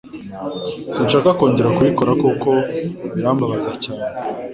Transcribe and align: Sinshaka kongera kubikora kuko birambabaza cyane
Sinshaka 0.93 1.29
kongera 1.37 1.73
kubikora 1.77 2.11
kuko 2.23 2.49
birambabaza 3.13 3.71
cyane 3.83 4.17